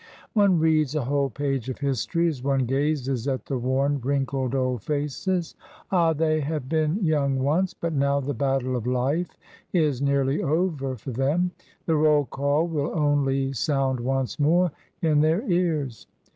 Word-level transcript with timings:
One 0.33 0.57
reads 0.57 0.95
a 0.95 1.05
whole 1.05 1.29
page 1.29 1.69
of 1.69 1.77
history 1.77 2.27
as 2.27 2.41
one 2.41 2.65
gazes 2.65 3.27
at 3.27 3.45
the 3.45 3.59
worn, 3.59 4.01
wrinkled 4.03 4.55
old 4.55 4.81
faces; 4.81 5.53
ah! 5.91 6.11
they 6.11 6.39
have 6.39 6.67
been 6.67 6.97
young 7.05 7.37
once, 7.37 7.75
but 7.75 7.93
now 7.93 8.19
the 8.19 8.33
battle 8.33 8.75
of 8.75 8.87
life 8.87 9.37
is 9.71 10.01
nearly 10.01 10.41
over 10.41 10.95
for 10.95 11.11
them; 11.11 11.51
the 11.85 11.95
roll 11.97 12.25
call 12.25 12.65
will 12.65 12.89
only 12.97 13.53
sound 13.53 13.99
once 13.99 14.39
more 14.39 14.71
in 15.03 15.21
their 15.21 15.43
ears. 15.47 16.07